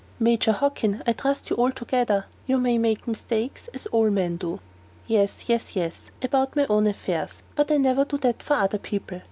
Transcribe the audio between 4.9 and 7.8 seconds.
"Yes, yes, yes. About my own affairs; but I